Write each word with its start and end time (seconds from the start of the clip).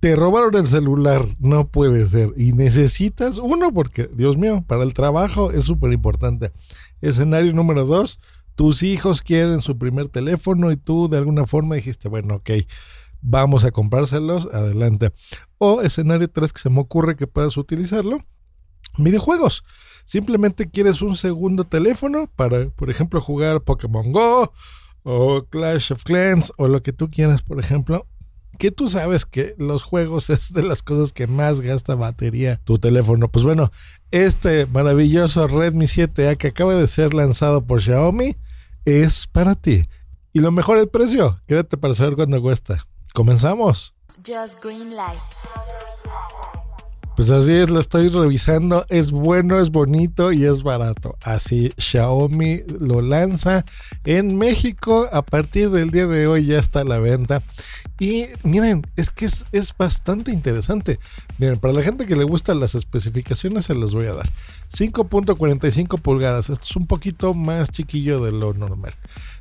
Te 0.00 0.16
robaron 0.16 0.54
el 0.56 0.66
celular, 0.66 1.26
no 1.38 1.68
puede 1.68 2.06
ser. 2.06 2.32
Y 2.38 2.52
necesitas 2.52 3.36
uno 3.36 3.70
porque, 3.70 4.08
Dios 4.10 4.38
mío, 4.38 4.64
para 4.66 4.82
el 4.82 4.94
trabajo 4.94 5.50
es 5.50 5.64
súper 5.64 5.92
importante. 5.92 6.52
Escenario 7.02 7.52
número 7.52 7.84
dos, 7.84 8.18
tus 8.54 8.82
hijos 8.82 9.20
quieren 9.20 9.60
su 9.60 9.76
primer 9.76 10.08
teléfono 10.08 10.72
y 10.72 10.78
tú 10.78 11.08
de 11.08 11.18
alguna 11.18 11.46
forma 11.46 11.74
dijiste, 11.74 12.08
bueno, 12.08 12.36
ok, 12.36 12.50
vamos 13.20 13.66
a 13.66 13.72
comprárselos, 13.72 14.46
adelante. 14.46 15.12
O 15.58 15.82
escenario 15.82 16.30
tres 16.30 16.54
que 16.54 16.62
se 16.62 16.70
me 16.70 16.80
ocurre 16.80 17.14
que 17.14 17.26
puedas 17.26 17.58
utilizarlo, 17.58 18.24
videojuegos. 18.96 19.64
Simplemente 20.06 20.70
quieres 20.70 21.02
un 21.02 21.14
segundo 21.14 21.64
teléfono 21.64 22.26
para, 22.36 22.70
por 22.70 22.88
ejemplo, 22.88 23.20
jugar 23.20 23.60
Pokémon 23.60 24.12
Go 24.12 24.50
o 25.02 25.44
Clash 25.44 25.92
of 25.92 26.04
Clans 26.04 26.54
o 26.56 26.68
lo 26.68 26.80
que 26.80 26.94
tú 26.94 27.10
quieras, 27.10 27.42
por 27.42 27.60
ejemplo 27.60 28.06
que 28.60 28.70
tú 28.70 28.88
sabes 28.88 29.24
que 29.24 29.54
los 29.56 29.82
juegos 29.82 30.28
es 30.30 30.52
de 30.52 30.62
las 30.62 30.82
cosas 30.82 31.12
que 31.14 31.26
más 31.26 31.62
gasta 31.62 31.94
batería 31.94 32.60
tu 32.62 32.78
teléfono. 32.78 33.28
Pues 33.28 33.44
bueno, 33.44 33.72
este 34.10 34.66
maravilloso 34.66 35.48
Redmi 35.48 35.86
7A 35.86 36.36
que 36.36 36.48
acaba 36.48 36.74
de 36.74 36.86
ser 36.86 37.14
lanzado 37.14 37.64
por 37.64 37.80
Xiaomi 37.80 38.36
es 38.84 39.26
para 39.26 39.54
ti. 39.54 39.88
Y 40.34 40.40
lo 40.40 40.52
mejor 40.52 40.76
el 40.76 40.88
precio. 40.88 41.40
Quédate 41.48 41.78
para 41.78 41.94
saber 41.94 42.14
cuánto 42.16 42.40
cuesta. 42.42 42.84
Comenzamos. 43.14 43.94
Just 44.26 44.62
Green 44.62 44.94
Light. 44.94 45.20
Pues 47.20 47.28
así 47.28 47.52
es, 47.52 47.68
lo 47.68 47.80
estoy 47.80 48.08
revisando. 48.08 48.86
Es 48.88 49.10
bueno, 49.10 49.60
es 49.60 49.70
bonito 49.70 50.32
y 50.32 50.46
es 50.46 50.62
barato. 50.62 51.18
Así 51.20 51.70
Xiaomi 51.76 52.62
lo 52.80 53.02
lanza 53.02 53.66
en 54.04 54.38
México. 54.38 55.06
A 55.12 55.20
partir 55.20 55.68
del 55.68 55.90
día 55.90 56.06
de 56.06 56.26
hoy 56.26 56.46
ya 56.46 56.58
está 56.58 56.80
a 56.80 56.84
la 56.84 56.98
venta. 56.98 57.42
Y 57.98 58.24
miren, 58.42 58.86
es 58.96 59.10
que 59.10 59.26
es, 59.26 59.44
es 59.52 59.76
bastante 59.76 60.30
interesante. 60.32 60.98
Miren, 61.36 61.58
para 61.58 61.74
la 61.74 61.82
gente 61.82 62.06
que 62.06 62.16
le 62.16 62.24
gustan 62.24 62.58
las 62.58 62.74
especificaciones 62.74 63.66
se 63.66 63.74
las 63.74 63.92
voy 63.92 64.06
a 64.06 64.14
dar. 64.14 64.30
5.45 64.72 66.00
pulgadas. 66.00 66.48
Esto 66.48 66.64
es 66.64 66.76
un 66.76 66.86
poquito 66.86 67.34
más 67.34 67.68
chiquillo 67.68 68.24
de 68.24 68.32
lo 68.32 68.54
normal. 68.54 68.94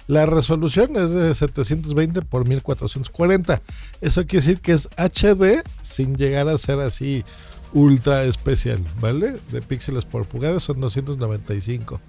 La 0.08 0.26
resolución 0.26 0.98
es 0.98 1.12
de 1.12 1.34
720 1.34 2.24
por 2.24 2.46
1440. 2.46 3.62
Eso 4.02 4.26
quiere 4.26 4.46
decir 4.46 4.60
que 4.60 4.74
es 4.74 4.90
HD 4.98 5.64
sin 5.82 6.18
llegar 6.18 6.50
a 6.50 6.58
ser 6.58 6.82
así 6.82 7.24
ultra 7.74 8.24
especial, 8.24 8.84
¿vale? 9.00 9.36
De 9.52 9.62
píxeles 9.62 10.06
por 10.06 10.26
pulgada 10.26 10.60
son 10.60 10.80
295. 10.80 12.02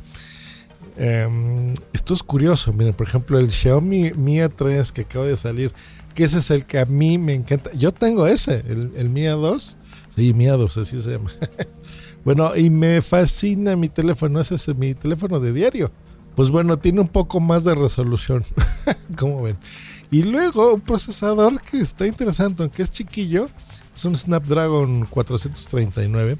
Em, 0.97 1.73
esto 1.93 2.15
es 2.15 2.23
curioso, 2.23 2.73
miren, 2.73 2.95
por 2.95 3.07
ejemplo, 3.07 3.39
el 3.39 3.51
Xiaomi 3.51 4.13
Mi 4.13 4.39
A3 4.39 4.91
que 4.93 5.03
acaba 5.03 5.25
de 5.25 5.37
salir, 5.37 5.73
que 6.15 6.25
ese 6.25 6.39
es 6.39 6.51
el 6.51 6.67
que 6.67 6.79
a 6.79 6.85
mí 6.85 7.19
me 7.19 7.35
encanta. 7.35 7.71
Yo 7.73 7.93
tengo 7.93 8.27
ese, 8.27 8.63
el, 8.69 8.93
el 8.97 9.09
Mi 9.09 9.23
A2. 9.23 9.77
Sí, 10.15 10.35
Mi 10.35 10.47
A2, 10.47 10.81
así 10.81 11.01
se 11.01 11.13
llama. 11.13 11.31
bueno, 12.25 12.55
y 12.57 12.71
me 12.71 13.01
fascina 13.03 13.77
mi 13.77 13.89
teléfono, 13.89 14.41
ese 14.41 14.57
es 14.57 14.69
mi 14.77 14.95
teléfono 14.95 15.41
de 15.41 15.53
diario. 15.53 15.91
Pues 16.35 16.51
bueno, 16.51 16.79
tiene 16.79 17.01
un 17.01 17.09
poco 17.09 17.41
más 17.41 17.65
de 17.65 17.75
resolución, 17.75 18.45
como 19.17 19.43
ven. 19.43 19.59
Y 20.11 20.25
luego 20.25 20.75
un 20.75 20.81
procesador 20.81 21.61
que 21.63 21.79
está 21.79 22.07
interesante, 22.07 22.63
aunque 22.63 22.83
es 22.83 22.91
chiquillo, 22.91 23.49
es 24.01 24.05
un 24.07 24.17
Snapdragon 24.17 25.07
439. 25.11 26.39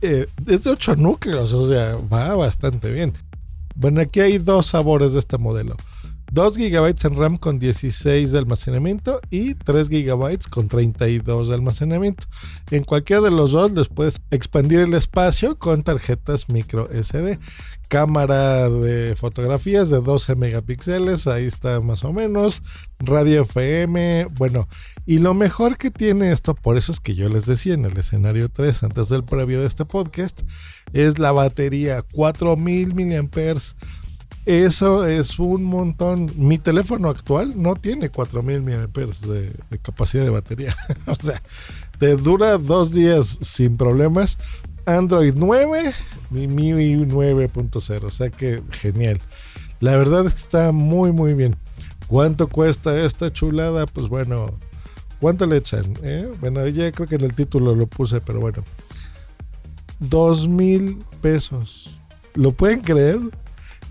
Eh, 0.00 0.26
es 0.46 0.64
de 0.64 0.70
8 0.70 0.96
núcleos, 0.96 1.52
o 1.52 1.66
sea, 1.66 1.96
va 1.96 2.34
bastante 2.34 2.90
bien. 2.90 3.12
Bueno, 3.74 4.00
aquí 4.00 4.20
hay 4.20 4.38
dos 4.38 4.66
sabores 4.66 5.12
de 5.12 5.18
este 5.18 5.36
modelo. 5.36 5.76
2 6.32 6.58
GB 6.58 6.94
en 7.04 7.16
RAM 7.16 7.36
con 7.36 7.58
16 7.58 8.32
de 8.32 8.38
almacenamiento 8.38 9.20
y 9.30 9.54
3 9.54 9.88
GB 9.88 10.48
con 10.50 10.68
32 10.68 11.48
de 11.48 11.54
almacenamiento. 11.54 12.26
En 12.70 12.84
cualquiera 12.84 13.22
de 13.22 13.30
los 13.30 13.52
dos 13.52 13.72
les 13.72 13.88
puedes 13.88 14.20
expandir 14.30 14.80
el 14.80 14.94
espacio 14.94 15.58
con 15.58 15.82
tarjetas 15.82 16.48
micro 16.48 16.88
SD. 16.92 17.38
Cámara 17.88 18.68
de 18.68 19.16
fotografías 19.16 19.88
de 19.88 20.02
12 20.02 20.36
megapíxeles, 20.36 21.26
ahí 21.26 21.46
está 21.46 21.80
más 21.80 22.04
o 22.04 22.12
menos. 22.12 22.62
Radio 22.98 23.42
FM, 23.42 24.26
bueno, 24.36 24.68
y 25.06 25.20
lo 25.20 25.32
mejor 25.32 25.78
que 25.78 25.90
tiene 25.90 26.32
esto, 26.32 26.54
por 26.54 26.76
eso 26.76 26.92
es 26.92 27.00
que 27.00 27.14
yo 27.14 27.30
les 27.30 27.46
decía 27.46 27.72
en 27.72 27.86
el 27.86 27.96
escenario 27.96 28.50
3, 28.50 28.82
antes 28.82 29.08
del 29.08 29.24
previo 29.24 29.62
de 29.62 29.66
este 29.66 29.86
podcast, 29.86 30.42
es 30.92 31.18
la 31.18 31.32
batería 31.32 32.02
4000 32.02 32.94
mAh 32.94 33.56
eso 34.48 35.04
es 35.04 35.38
un 35.38 35.62
montón. 35.62 36.32
Mi 36.36 36.56
teléfono 36.56 37.10
actual 37.10 37.60
no 37.60 37.76
tiene 37.76 38.08
4000 38.08 38.62
mAh 38.62 38.86
de, 38.86 39.52
de 39.70 39.78
capacidad 39.78 40.24
de 40.24 40.30
batería. 40.30 40.74
o 41.06 41.14
sea, 41.14 41.42
te 41.98 42.16
dura 42.16 42.56
dos 42.56 42.94
días 42.94 43.38
sin 43.42 43.76
problemas. 43.76 44.38
Android 44.86 45.34
9 45.36 45.92
y 46.30 46.46
MIUI 46.46 46.94
9.0. 47.06 48.04
O 48.04 48.10
sea 48.10 48.30
que 48.30 48.62
genial. 48.70 49.20
La 49.80 49.96
verdad 49.96 50.24
es 50.24 50.32
que 50.32 50.40
está 50.40 50.72
muy, 50.72 51.12
muy 51.12 51.34
bien. 51.34 51.54
¿Cuánto 52.06 52.48
cuesta 52.48 52.98
esta 53.04 53.30
chulada? 53.30 53.84
Pues 53.84 54.08
bueno, 54.08 54.58
¿cuánto 55.20 55.44
le 55.44 55.58
echan? 55.58 55.92
Eh? 56.02 56.26
Bueno, 56.40 56.66
ya 56.68 56.90
creo 56.90 57.06
que 57.06 57.16
en 57.16 57.24
el 57.24 57.34
título 57.34 57.74
lo 57.74 57.86
puse, 57.86 58.22
pero 58.22 58.40
bueno. 58.40 58.64
Dos 59.98 60.48
mil 60.48 61.04
pesos. 61.20 62.00
¿Lo 62.34 62.52
pueden 62.52 62.80
creer? 62.80 63.20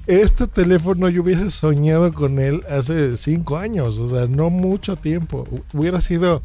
Este 0.08 0.48
teléfono 0.48 1.10
yo 1.10 1.22
hubiese 1.22 1.52
soñado 1.52 2.14
con 2.14 2.40
él 2.40 2.64
hace 2.70 3.18
cinco 3.18 3.58
años, 3.58 3.98
o 3.98 4.08
sea, 4.08 4.26
no 4.28 4.50
mucho 4.50 4.96
tiempo. 4.96 5.46
Hubiera 5.74 6.00
sido 6.00 6.42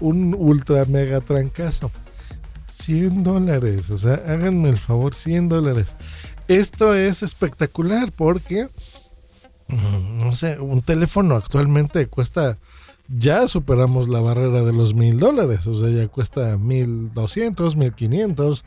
un 0.00 0.34
ultra 0.34 0.86
mega 0.86 1.20
trancazo. 1.20 1.90
100 2.68 3.22
dólares, 3.22 3.90
o 3.90 3.98
sea, 3.98 4.14
háganme 4.26 4.70
el 4.70 4.78
favor, 4.78 5.14
100 5.14 5.50
dólares. 5.50 5.94
Esto 6.48 6.94
es 6.94 7.22
espectacular 7.22 8.10
porque, 8.12 8.68
mm, 9.68 10.18
no 10.18 10.34
sé, 10.34 10.58
un 10.58 10.80
teléfono 10.80 11.36
actualmente 11.36 12.06
cuesta, 12.06 12.58
ya 13.08 13.46
superamos 13.46 14.08
la 14.08 14.20
barrera 14.20 14.62
de 14.62 14.72
los 14.72 14.94
mil 14.94 15.18
dólares, 15.18 15.66
o 15.66 15.78
sea, 15.78 15.90
ya 15.90 16.08
cuesta 16.08 16.56
1200, 16.56 17.76
1500, 17.76 18.64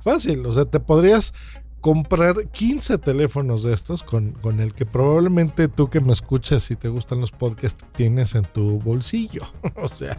fácil, 0.00 0.46
o 0.46 0.52
sea, 0.52 0.64
te 0.64 0.80
podrías 0.80 1.34
comprar 1.82 2.46
15 2.46 2.96
teléfonos 2.98 3.64
de 3.64 3.74
estos 3.74 4.04
con, 4.04 4.30
con, 4.32 4.60
el 4.60 4.72
que 4.72 4.86
probablemente 4.86 5.66
tú 5.66 5.90
que 5.90 6.00
me 6.00 6.12
escuchas 6.12 6.70
y 6.70 6.76
te 6.76 6.88
gustan 6.88 7.20
los 7.20 7.32
podcasts 7.32 7.84
tienes 7.92 8.36
en 8.36 8.44
tu 8.44 8.78
bolsillo. 8.78 9.42
o 9.76 9.88
sea, 9.88 10.16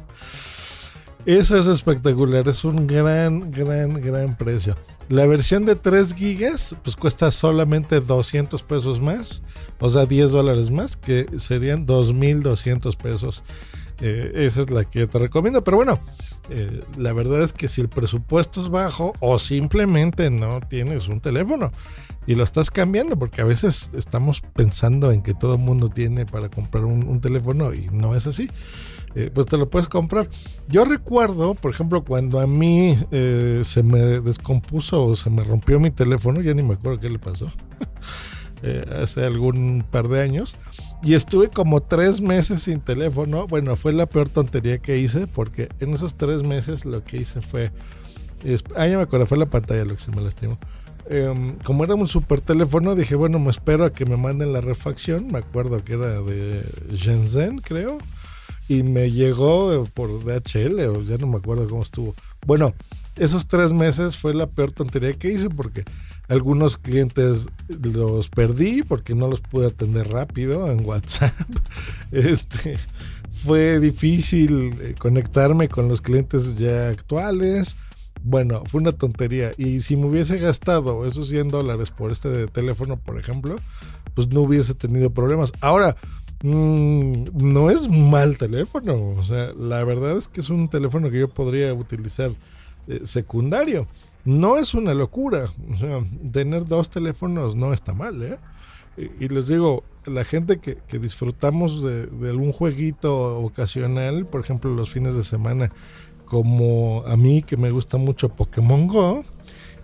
eso 1.25 1.57
es 1.57 1.68
espectacular, 1.68 2.46
es 2.50 2.66
un 2.66 2.85
gran, 2.85 3.50
gran, 3.50 3.94
gran 3.94 4.38
precio. 4.38 4.75
La 5.07 5.25
versión 5.25 5.63
de 5.66 5.75
3 5.75 6.13
gigas 6.13 6.75
pues 6.84 6.97
cuesta 6.97 7.31
solamente 7.31 8.01
200 8.01 8.62
pesos 8.63 9.00
más, 9.00 9.41
o 9.80 9.90
sea, 9.90 10.06
10 10.06 10.31
dólares 10.31 10.69
más, 10.69 10.97
que 10.97 11.28
serían 11.38 11.88
2.200 11.88 12.97
pesos. 12.97 13.45
Eh, 14.02 14.31
esa 14.36 14.62
es 14.62 14.70
la 14.70 14.86
que 14.86 15.08
te 15.08 15.20
recomiendo. 15.20 15.64
Pero 15.64 15.78
bueno, 15.78 16.00
eh, 16.50 16.81
la 16.98 17.13
verdad 17.13 17.42
es 17.42 17.54
que 17.54 17.68
si 17.68 17.81
el 17.81 17.90
presupuesto 17.90 18.62
es 18.62 18.69
bajo 18.69 19.13
o 19.19 19.40
simplemente 19.40 20.30
no 20.30 20.60
tienes 20.62 21.07
un 21.07 21.19
teléfono 21.19 21.72
y 22.25 22.36
lo 22.36 22.44
estás 22.44 22.72
cambiando, 22.72 23.18
porque 23.18 23.42
a 23.42 23.45
veces 23.45 23.92
estamos 23.95 24.42
pensando 24.42 25.12
en 25.12 25.22
que 25.22 25.34
todo 25.34 25.56
el 25.56 25.60
mundo 25.60 25.90
tiene 25.90 26.25
para 26.25 26.50
comprar 26.50 26.86
un, 26.86 27.19
teléfono 27.22 27.74
y 27.74 27.90
no 27.92 28.16
es 28.16 28.28
así. 28.28 28.50
Eh, 29.16 29.30
pues 29.31 29.45
te 29.45 29.57
lo 29.57 29.69
puedes 29.69 29.88
comprar. 29.88 30.28
Yo 30.68 30.86
recuerdo, 30.86 31.54
por 31.54 31.72
ejemplo, 31.72 32.04
cuando 32.04 32.40
a 32.40 32.48
mí 32.48 32.98
se 33.12 33.84
me 33.84 34.00
descompuso 34.00 35.06
o 35.06 35.16
se 35.16 35.30
me 35.30 35.44
rompió 35.44 35.80
mi 35.80 35.92
teléfono, 35.92 36.42
ya 36.42 36.56
ni 36.56 36.63
me 36.63 36.74
acuerdo 36.74 37.00
qué 37.00 37.10
le 37.10 37.19
pasó, 37.19 37.51
hace 39.01 39.24
algún 39.24 39.86
par 39.92 40.07
de 40.07 40.22
años. 40.22 40.56
Y 41.04 41.16
estuve 41.16 41.50
como 41.50 41.82
tres 41.82 42.22
meses 42.22 42.62
sin 42.64 42.80
teléfono. 42.80 43.46
Bueno, 43.48 43.76
fue 43.76 43.92
la 43.92 44.06
peor 44.06 44.30
tontería 44.30 44.78
que 44.78 44.98
hice 44.98 45.28
porque 45.28 45.68
en 45.82 45.94
esos 45.94 46.16
tres 46.16 46.44
meses 46.44 46.86
lo 46.86 47.04
que 47.04 47.18
hice 47.18 47.42
fue... 47.42 47.72
ah, 48.76 48.88
ya 48.88 48.98
me 48.98 49.04
acuerdo, 49.04 49.26
fue 49.26 49.38
la 49.38 49.46
pantalla 49.46 49.84
lo 49.84 49.96
que 49.96 50.02
se 50.02 50.12
me 50.12 50.22
lastimó. 50.22 50.58
Em, 51.10 51.58
como 51.66 51.84
era 51.84 51.96
un 51.96 52.08
super 52.08 52.40
teléfono, 52.40 52.96
dije, 52.96 53.16
bueno, 53.16 53.38
me 53.38 53.52
espero 53.52 53.84
a 53.84 53.92
que 53.92 54.06
me 54.06 54.16
manden 54.16 54.54
la 54.54 54.62
refacción. 54.62 55.28
Me 55.28 55.40
acuerdo 55.40 55.84
que 55.84 55.94
era 55.94 56.22
de 56.22 56.64
Shenzhen, 56.94 57.60
creo. 57.60 57.98
y 58.70 58.84
me 58.84 59.12
llegó 59.12 59.84
por 59.94 60.24
DHL 60.24 60.80
o 60.88 61.02
ya 61.02 61.18
no 61.18 61.28
me 61.28 61.38
acuerdo 61.38 61.68
cómo 61.68 61.82
estuvo. 61.84 62.16
Bueno, 62.46 62.74
esos 63.18 63.48
tres 63.48 63.71
meses 63.71 64.18
fue 64.18 64.33
la 64.33 64.48
peor 64.48 64.71
tontería 64.71 65.13
que 65.13 65.31
hice 65.31 65.50
porque 65.50 65.83
algunos 66.27 66.77
clientes 66.77 67.48
los 67.68 68.30
perdí 68.30 68.83
porque 68.83 69.13
no 69.13 69.27
los 69.27 69.42
pude 69.42 69.68
atender 69.68 70.10
rápido 70.10 70.71
en 70.71 70.86
WhatsApp. 70.86 71.33
Este 72.12 72.77
fue 73.44 73.80
difícil 73.80 74.75
eh, 74.80 74.95
conectarme 74.98 75.68
con 75.68 75.88
los 75.88 76.01
clientes 76.01 76.57
ya 76.57 76.89
actuales. 76.89 77.75
Bueno, 78.24 78.63
fue 78.65 78.80
una 78.80 78.94
tontería. 78.94 79.51
Y 79.57 79.81
si 79.81 79.98
me 79.98 80.06
hubiese 80.06 80.38
gastado 80.38 81.06
esos 81.06 81.27
100 81.27 81.50
dólares 81.50 81.92
por 81.92 82.12
este 82.12 82.48
teléfono, 82.48 82.95
por 82.98 83.19
ejemplo, 83.19 83.57
pues 84.13 84.27
no 84.30 84.42
hubiese 84.42 84.75
tenido 84.75 85.09
problemas. 85.09 85.51
Ahora, 85.59 85.98
mmm, 86.42 87.12
no 87.33 87.69
es 87.69 87.89
mal 87.89 88.38
teléfono. 88.38 89.09
O 89.18 89.24
sea, 89.24 89.51
la 89.54 89.83
verdad 89.83 90.18
es 90.18 90.30
que 90.30 90.39
es 90.39 90.50
un 90.50 90.69
teléfono 90.69 91.09
que 91.09 91.19
yo 91.19 91.27
podría 91.27 91.74
utilizar 91.74 92.31
eh, 92.88 93.01
secundario. 93.03 93.88
No 94.25 94.57
es 94.57 94.74
una 94.74 94.94
locura. 94.94 95.50
O 95.71 95.75
sea, 95.75 96.03
tener 96.31 96.65
dos 96.65 96.89
teléfonos 96.89 97.56
no 97.56 97.74
está 97.74 97.94
mal, 97.94 98.21
¿eh? 98.24 98.38
Y, 98.95 99.25
y 99.25 99.27
les 99.30 99.47
digo, 99.47 99.83
la 100.06 100.24
gente 100.24 100.59
que, 100.59 100.77
que 100.88 101.00
disfrutamos 101.00 101.83
de, 101.83 102.07
de, 102.07 102.30
algún 102.30 102.51
jueguito 102.51 103.39
ocasional, 103.39 104.25
por 104.27 104.41
ejemplo, 104.41 104.74
los 104.74 104.91
fines 104.91 105.15
de 105.15 105.24
semana, 105.24 105.71
como 106.25 107.03
a 107.07 107.18
mí 107.18 107.41
que 107.41 107.57
me 107.57 107.71
gusta 107.71 107.97
mucho 107.97 108.30
Pokémon 108.30 108.88
Go, 108.88 109.24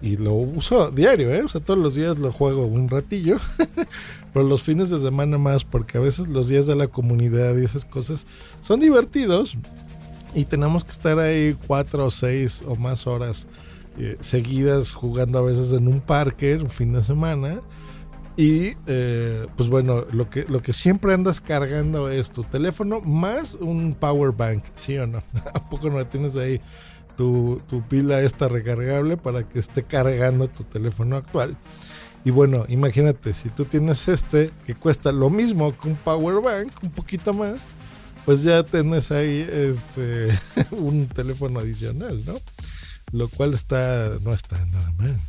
y 0.01 0.17
lo 0.17 0.33
uso 0.33 0.91
diario, 0.91 1.33
¿eh? 1.33 1.43
O 1.43 1.47
sea, 1.47 1.61
todos 1.61 1.79
los 1.79 1.95
días 1.95 2.19
lo 2.19 2.31
juego 2.31 2.65
un 2.65 2.89
ratillo, 2.89 3.37
pero 4.33 4.45
los 4.45 4.63
fines 4.63 4.89
de 4.89 4.99
semana 4.99 5.37
más, 5.37 5.65
porque 5.65 5.97
a 5.97 6.01
veces 6.01 6.29
los 6.29 6.47
días 6.47 6.67
de 6.67 6.75
la 6.75 6.87
comunidad 6.87 7.57
y 7.57 7.65
esas 7.65 7.85
cosas 7.85 8.25
son 8.61 8.79
divertidos 8.79 9.57
y 10.33 10.45
tenemos 10.45 10.83
que 10.83 10.91
estar 10.91 11.19
ahí 11.19 11.55
cuatro 11.67 12.05
o 12.05 12.11
seis 12.11 12.63
o 12.67 12.75
más 12.75 13.07
horas 13.07 13.47
eh, 13.97 14.17
seguidas 14.19 14.93
jugando 14.93 15.39
a 15.39 15.41
veces 15.41 15.71
en 15.73 15.87
un 15.87 16.01
parque, 16.01 16.55
un 16.55 16.69
fin 16.69 16.93
de 16.93 17.03
semana. 17.03 17.61
Y 18.37 18.71
eh, 18.87 19.47
pues 19.57 19.67
bueno, 19.67 20.05
lo 20.11 20.29
que, 20.29 20.45
lo 20.45 20.61
que 20.61 20.71
siempre 20.71 21.13
andas 21.13 21.41
cargando 21.41 22.09
es 22.09 22.31
tu 22.31 22.43
teléfono 22.43 23.01
más 23.01 23.55
un 23.55 23.93
power 23.93 24.31
bank, 24.31 24.63
¿sí 24.75 24.97
o 24.97 25.05
no? 25.05 25.21
¿A 25.53 25.69
poco 25.69 25.89
no 25.89 26.05
tienes 26.07 26.37
ahí 26.37 26.61
tu, 27.17 27.61
tu 27.67 27.81
pila 27.81 28.21
esta 28.21 28.47
recargable 28.47 29.17
para 29.17 29.43
que 29.43 29.59
esté 29.59 29.83
cargando 29.83 30.47
tu 30.47 30.63
teléfono 30.63 31.17
actual? 31.17 31.57
Y 32.23 32.31
bueno, 32.31 32.65
imagínate, 32.69 33.33
si 33.33 33.49
tú 33.49 33.65
tienes 33.65 34.07
este 34.07 34.51
que 34.65 34.75
cuesta 34.75 35.11
lo 35.11 35.29
mismo 35.29 35.77
que 35.77 35.89
un 35.89 35.95
power 35.95 36.41
bank, 36.41 36.71
un 36.81 36.91
poquito 36.91 37.33
más, 37.33 37.59
pues 38.25 38.44
ya 38.44 38.63
tienes 38.63 39.12
ahí 39.12 39.48
este 39.51 40.30
un 40.71 41.07
teléfono 41.07 41.60
adicional, 41.60 42.24
¿no? 42.25 42.36
Lo 43.12 43.27
cual 43.27 43.54
está 43.54 44.18
no 44.21 44.33
está 44.33 44.63
nada 44.68 44.92
mal 44.98 45.19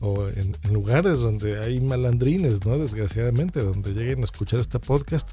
o 0.00 0.28
en, 0.28 0.56
en, 0.64 0.72
lugares 0.72 1.20
donde 1.20 1.60
hay 1.60 1.80
malandrines, 1.80 2.66
¿no? 2.66 2.76
Desgraciadamente, 2.76 3.62
donde 3.62 3.92
lleguen 3.92 4.20
a 4.22 4.24
escuchar 4.24 4.58
este 4.58 4.80
podcast 4.80 5.32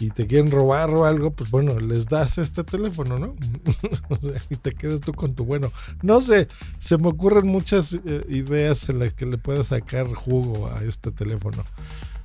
y 0.00 0.10
te 0.10 0.26
quieren 0.26 0.50
robar 0.50 0.90
o 0.90 1.04
algo, 1.04 1.30
pues 1.32 1.50
bueno, 1.50 1.78
les 1.78 2.06
das 2.06 2.38
este 2.38 2.64
teléfono, 2.64 3.18
¿no? 3.18 3.36
o 4.08 4.16
sea, 4.16 4.40
y 4.50 4.56
te 4.56 4.72
quedas 4.72 5.00
tú 5.00 5.12
con 5.12 5.34
tu 5.34 5.44
bueno. 5.44 5.72
No 6.02 6.20
sé, 6.20 6.48
se 6.78 6.98
me 6.98 7.08
ocurren 7.08 7.46
muchas 7.46 7.94
eh, 7.94 8.24
ideas 8.28 8.88
en 8.88 9.00
las 9.00 9.14
que 9.14 9.26
le 9.26 9.38
puedas 9.38 9.68
sacar 9.68 10.12
jugo 10.14 10.68
a 10.68 10.84
este 10.84 11.10
teléfono. 11.10 11.64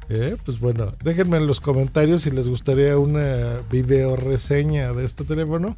Eh, 0.09 0.35
pues 0.43 0.59
bueno, 0.59 0.93
déjenme 1.03 1.37
en 1.37 1.47
los 1.47 1.59
comentarios 1.59 2.23
si 2.23 2.31
les 2.31 2.47
gustaría 2.47 2.97
una 2.97 3.61
video 3.71 4.15
reseña 4.15 4.91
de 4.93 5.05
este 5.05 5.23
teléfono 5.23 5.77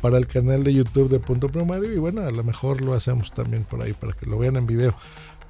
para 0.00 0.18
el 0.18 0.26
canal 0.26 0.62
de 0.62 0.74
YouTube 0.74 1.08
de 1.08 1.18
Punto 1.18 1.48
Primario 1.48 1.92
y 1.92 1.98
bueno, 1.98 2.22
a 2.22 2.30
lo 2.30 2.44
mejor 2.44 2.82
lo 2.82 2.94
hacemos 2.94 3.32
también 3.32 3.64
por 3.64 3.82
ahí 3.82 3.92
para 3.92 4.12
que 4.12 4.26
lo 4.26 4.38
vean 4.38 4.56
en 4.56 4.66
video. 4.66 4.94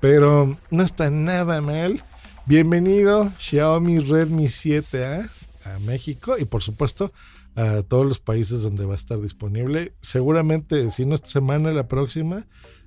Pero 0.00 0.56
no 0.70 0.82
está 0.82 1.10
nada 1.10 1.60
mal. 1.60 2.00
Bienvenido 2.46 3.32
Xiaomi 3.38 4.00
Redmi 4.00 4.44
7A 4.44 5.28
a 5.64 5.78
México 5.80 6.36
y 6.38 6.44
por 6.44 6.62
supuesto 6.62 7.12
a 7.56 7.82
todos 7.82 8.06
los 8.06 8.20
países 8.20 8.62
donde 8.62 8.84
va 8.84 8.92
a 8.92 8.96
estar 8.96 9.20
disponible. 9.20 9.92
Seguramente 10.00 10.90
si 10.90 11.06
no 11.06 11.14
esta 11.14 11.28
semana, 11.28 11.72
la 11.72 11.88
próxima, 11.88 12.46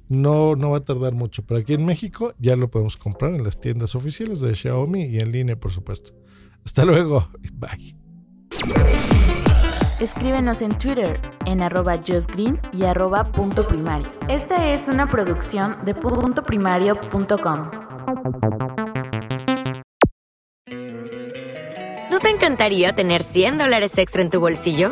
no, 0.09 0.55
no 0.55 0.71
va 0.71 0.77
a 0.77 0.83
tardar 0.83 1.13
mucho. 1.13 1.45
Pero 1.45 1.59
aquí 1.59 1.73
en 1.73 1.85
México 1.85 2.33
ya 2.39 2.55
lo 2.55 2.69
podemos 2.69 2.97
comprar 2.97 3.33
en 3.33 3.43
las 3.43 3.59
tiendas 3.59 3.95
oficiales 3.95 4.41
de 4.41 4.55
Xiaomi 4.55 5.03
y 5.05 5.19
en 5.19 5.31
línea, 5.31 5.59
por 5.59 5.71
supuesto. 5.71 6.13
Hasta 6.65 6.85
luego. 6.85 7.29
Bye. 7.53 7.95
Escríbenos 9.99 10.61
en 10.61 10.77
Twitter 10.77 11.19
en 11.45 11.63
arroba 11.63 11.97
justgreen 11.97 12.61
y 12.71 12.83
arroba 12.83 13.31
punto 13.31 13.67
primario. 13.67 14.07
Esta 14.29 14.71
es 14.71 14.87
una 14.87 15.09
producción 15.09 15.77
de 15.85 15.95
puntoprimario.com. 15.95 17.71
¿No 22.11 22.19
te 22.19 22.29
encantaría 22.29 22.93
tener 22.93 23.23
100 23.23 23.57
dólares 23.57 23.97
extra 23.97 24.21
en 24.21 24.29
tu 24.29 24.39
bolsillo? 24.39 24.91